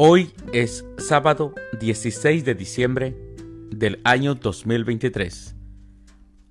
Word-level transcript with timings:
Hoy 0.00 0.30
es 0.52 0.84
sábado 0.96 1.56
16 1.80 2.44
de 2.44 2.54
diciembre 2.54 3.16
del 3.68 4.00
año 4.04 4.36
2023, 4.36 5.56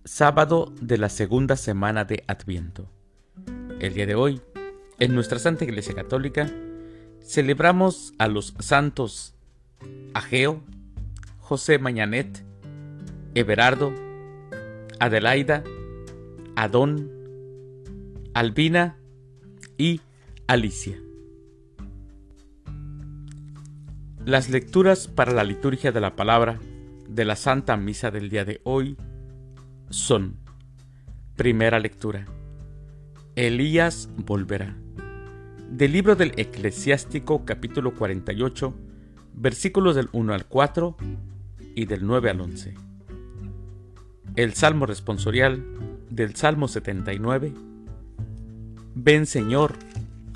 sábado 0.04 0.73
de 0.81 0.97
la 0.97 1.07
segunda 1.07 1.55
semana 1.55 2.04
de 2.04 2.25
Adviento. 2.27 2.91
El 3.79 3.93
día 3.93 4.05
de 4.05 4.15
hoy, 4.15 4.41
en 4.99 5.15
nuestra 5.15 5.39
Santa 5.39 5.63
Iglesia 5.63 5.95
Católica, 5.95 6.51
celebramos 7.23 8.13
a 8.18 8.27
los 8.27 8.54
santos 8.59 9.33
Ageo, 10.14 10.61
José 11.39 11.79
Mañanet, 11.79 12.43
Everardo, 13.33 13.93
Adelaida, 15.00 15.64
Adón, 16.57 17.09
Albina 18.33 18.97
y 19.77 20.01
Alicia. 20.47 21.00
Las 24.27 24.49
lecturas 24.49 25.07
para 25.07 25.31
la 25.31 25.45
liturgia 25.45 25.93
de 25.93 26.01
la 26.01 26.17
palabra 26.17 26.59
de 27.07 27.23
la 27.23 27.37
Santa 27.37 27.77
Misa 27.77 28.11
del 28.11 28.29
día 28.29 28.43
de 28.43 28.59
hoy 28.65 28.97
son, 29.89 30.35
primera 31.37 31.79
lectura, 31.79 32.25
Elías 33.38 34.09
volverá. 34.17 34.75
Del 35.71 35.94
libro 35.94 36.17
del 36.17 36.33
Eclesiástico 36.35 37.45
capítulo 37.45 37.95
48, 37.95 38.73
versículos 39.33 39.95
del 39.95 40.09
1 40.11 40.33
al 40.33 40.45
4 40.45 40.97
y 41.73 41.85
del 41.85 42.05
9 42.05 42.30
al 42.30 42.41
11. 42.41 42.73
El 44.35 44.53
Salmo 44.55 44.85
responsorial 44.88 45.63
del 46.09 46.35
Salmo 46.35 46.67
79. 46.67 47.53
Ven 48.93 49.25
Señor 49.25 49.75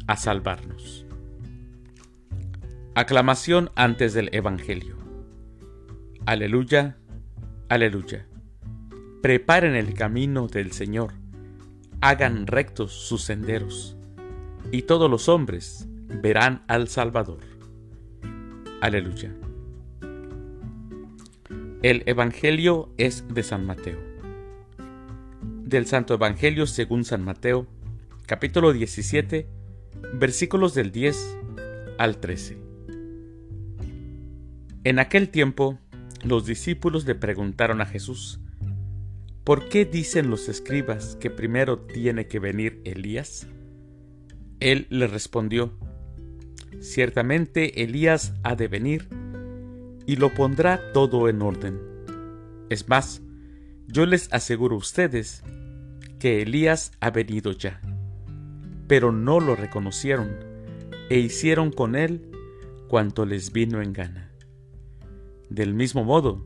a 0.08 0.16
salvarnos. 0.16 1.06
Aclamación 2.94 3.72
antes 3.76 4.14
del 4.14 4.28
Evangelio. 4.34 4.98
Aleluya, 6.26 6.98
aleluya. 7.70 8.28
Preparen 9.22 9.76
el 9.76 9.94
camino 9.94 10.50
del 10.50 10.74
Señor, 10.74 11.14
hagan 12.02 12.48
rectos 12.48 12.92
sus 12.92 13.24
senderos, 13.24 13.96
y 14.74 14.82
todos 14.82 15.10
los 15.10 15.30
hombres 15.30 15.88
verán 16.22 16.66
al 16.68 16.90
Salvador. 16.90 17.40
Aleluya. 18.82 19.34
El 21.84 22.04
Evangelio 22.08 22.94
es 22.98 23.26
de 23.34 23.44
San 23.44 23.66
Mateo. 23.66 24.00
Del 25.64 25.86
Santo 25.86 26.14
Evangelio 26.14 26.68
según 26.68 27.06
San 27.06 27.24
Mateo, 27.24 27.68
capítulo 28.26 28.74
17, 28.74 29.48
versículos 30.16 30.74
del 30.74 30.92
10 30.92 31.38
al 31.98 32.18
13. 32.18 32.61
En 34.84 34.98
aquel 34.98 35.30
tiempo, 35.30 35.78
los 36.24 36.48
discípulos 36.48 37.06
le 37.06 37.14
preguntaron 37.14 37.82
a 37.82 37.86
Jesús, 37.86 38.40
¿por 39.44 39.70
qué 39.70 39.86
dicen 39.86 40.32
los 40.32 40.50
escribas 40.50 41.16
que 41.18 41.30
primero 41.30 41.78
tiene 41.78 42.28
que 42.28 42.40
venir 42.40 42.82
Elías? 42.84 43.46
Él 44.60 44.88
le 44.90 45.06
respondió, 45.06 45.78
ciertamente 46.80 47.84
Elías 47.84 48.34
ha 48.42 48.56
de 48.56 48.68
venir 48.68 49.08
y 50.08 50.16
lo 50.16 50.34
pondrá 50.34 50.92
todo 50.94 51.30
en 51.30 51.44
orden. 51.44 51.80
Es 52.72 52.90
más, 52.90 53.22
yo 53.86 54.08
les 54.08 54.34
aseguro 54.34 54.74
a 54.76 54.80
ustedes 54.80 55.44
que 56.18 56.42
Elías 56.42 56.92
ha 57.02 57.12
venido 57.12 57.52
ya, 57.52 57.80
pero 58.88 59.12
no 59.12 59.40
lo 59.40 59.56
reconocieron 59.56 60.38
e 61.12 61.20
hicieron 61.20 61.72
con 61.72 61.96
él 61.96 62.32
cuanto 62.88 63.28
les 63.28 63.52
vino 63.52 63.80
en 63.84 63.94
gana. 63.94 64.31
Del 65.52 65.74
mismo 65.74 66.06
modo, 66.06 66.46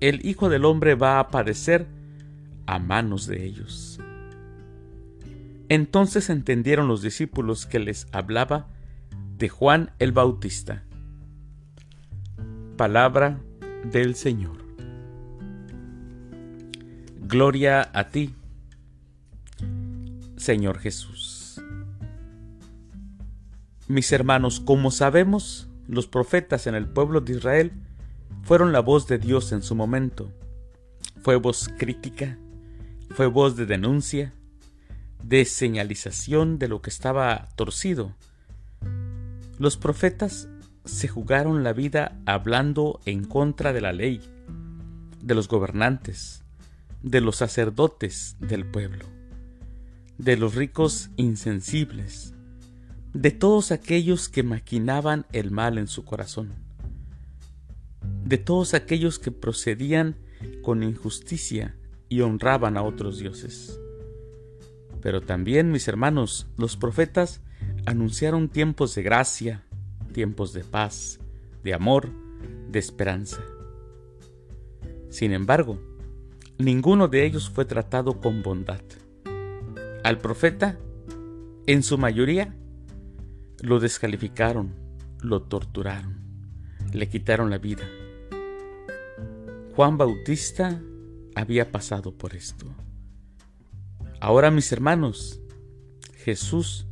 el 0.00 0.26
Hijo 0.26 0.48
del 0.48 0.64
Hombre 0.64 0.96
va 0.96 1.20
a 1.20 1.28
padecer 1.28 1.86
a 2.66 2.80
manos 2.80 3.28
de 3.28 3.44
ellos. 3.44 4.00
Entonces 5.68 6.28
entendieron 6.30 6.88
los 6.88 7.00
discípulos 7.00 7.64
que 7.64 7.78
les 7.78 8.08
hablaba 8.10 8.66
de 9.38 9.48
Juan 9.48 9.92
el 10.00 10.10
Bautista. 10.10 10.82
Palabra 12.76 13.38
del 13.84 14.16
Señor. 14.16 14.56
Gloria 17.20 17.88
a 17.94 18.08
ti, 18.08 18.34
Señor 20.36 20.80
Jesús. 20.80 21.62
Mis 23.86 24.10
hermanos, 24.10 24.58
como 24.58 24.90
sabemos, 24.90 25.68
los 25.86 26.08
profetas 26.08 26.66
en 26.66 26.74
el 26.74 26.88
pueblo 26.88 27.20
de 27.20 27.34
Israel 27.34 27.72
fueron 28.42 28.72
la 28.72 28.80
voz 28.80 29.06
de 29.06 29.18
Dios 29.18 29.52
en 29.52 29.62
su 29.62 29.74
momento. 29.74 30.32
Fue 31.22 31.36
voz 31.36 31.70
crítica, 31.78 32.38
fue 33.10 33.26
voz 33.26 33.56
de 33.56 33.66
denuncia, 33.66 34.32
de 35.22 35.44
señalización 35.44 36.58
de 36.58 36.68
lo 36.68 36.80
que 36.82 36.90
estaba 36.90 37.48
torcido. 37.56 38.14
Los 39.58 39.76
profetas 39.76 40.48
se 40.84 41.08
jugaron 41.08 41.62
la 41.62 41.72
vida 41.72 42.18
hablando 42.24 43.00
en 43.04 43.24
contra 43.24 43.72
de 43.72 43.80
la 43.80 43.92
ley, 43.92 44.20
de 45.20 45.34
los 45.34 45.48
gobernantes, 45.48 46.42
de 47.02 47.20
los 47.20 47.36
sacerdotes 47.36 48.36
del 48.40 48.64
pueblo, 48.64 49.04
de 50.18 50.36
los 50.36 50.54
ricos 50.54 51.10
insensibles, 51.16 52.34
de 53.12 53.30
todos 53.30 53.70
aquellos 53.70 54.28
que 54.28 54.42
maquinaban 54.42 55.26
el 55.32 55.50
mal 55.50 55.76
en 55.78 55.86
su 55.86 56.04
corazón 56.04 56.69
de 58.30 58.38
todos 58.38 58.74
aquellos 58.74 59.18
que 59.18 59.32
procedían 59.32 60.14
con 60.62 60.84
injusticia 60.84 61.74
y 62.08 62.20
honraban 62.20 62.76
a 62.76 62.82
otros 62.84 63.18
dioses. 63.18 63.80
Pero 65.02 65.20
también, 65.20 65.72
mis 65.72 65.88
hermanos, 65.88 66.46
los 66.56 66.76
profetas 66.76 67.42
anunciaron 67.86 68.48
tiempos 68.48 68.94
de 68.94 69.02
gracia, 69.02 69.64
tiempos 70.12 70.52
de 70.52 70.62
paz, 70.62 71.18
de 71.64 71.74
amor, 71.74 72.08
de 72.70 72.78
esperanza. 72.78 73.42
Sin 75.08 75.32
embargo, 75.32 75.80
ninguno 76.56 77.08
de 77.08 77.26
ellos 77.26 77.50
fue 77.50 77.64
tratado 77.64 78.20
con 78.20 78.44
bondad. 78.44 78.82
Al 80.04 80.18
profeta, 80.18 80.78
en 81.66 81.82
su 81.82 81.98
mayoría, 81.98 82.54
lo 83.60 83.80
descalificaron, 83.80 84.76
lo 85.20 85.42
torturaron, 85.42 86.20
le 86.92 87.08
quitaron 87.08 87.50
la 87.50 87.58
vida. 87.58 87.82
Juan 89.76 89.96
Bautista 89.96 90.80
había 91.34 91.70
pasado 91.70 92.12
por 92.12 92.34
esto. 92.34 92.66
Ahora 94.20 94.50
mis 94.50 94.70
hermanos, 94.72 95.40
Jesús, 96.16 96.86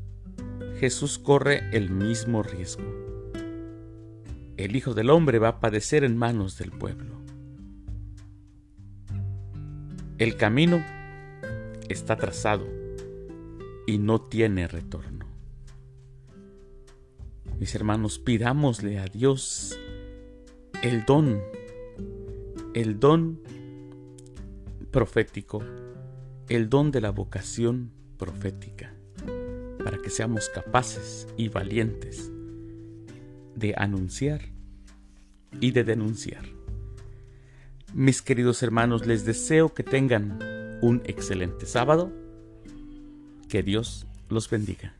Jesús 0.78 1.18
corre 1.18 1.68
el 1.76 1.90
mismo 1.90 2.42
riesgo. 2.42 2.84
El 4.56 4.76
Hijo 4.76 4.94
del 4.94 5.10
Hombre 5.10 5.38
va 5.38 5.48
a 5.48 5.60
padecer 5.60 6.04
en 6.04 6.16
manos 6.16 6.56
del 6.56 6.70
pueblo. 6.70 7.16
El 10.18 10.36
camino 10.36 10.84
está 11.88 12.16
trazado 12.16 12.66
y 13.86 13.98
no 13.98 14.20
tiene 14.20 14.66
retorno. 14.66 15.26
Mis 17.58 17.74
hermanos, 17.74 18.18
pidámosle 18.18 18.98
a 18.98 19.06
Dios 19.06 19.78
el 20.82 21.04
don 21.04 21.40
el 22.78 23.00
don 23.00 23.40
profético, 24.92 25.64
el 26.48 26.68
don 26.68 26.92
de 26.92 27.00
la 27.00 27.10
vocación 27.10 27.90
profética, 28.16 28.94
para 29.82 29.98
que 29.98 30.10
seamos 30.10 30.48
capaces 30.48 31.26
y 31.36 31.48
valientes 31.48 32.30
de 33.56 33.74
anunciar 33.76 34.42
y 35.60 35.72
de 35.72 35.82
denunciar. 35.82 36.44
Mis 37.94 38.22
queridos 38.22 38.62
hermanos, 38.62 39.08
les 39.08 39.24
deseo 39.24 39.74
que 39.74 39.82
tengan 39.82 40.38
un 40.80 41.02
excelente 41.04 41.66
sábado. 41.66 42.12
Que 43.48 43.64
Dios 43.64 44.06
los 44.28 44.48
bendiga. 44.48 44.94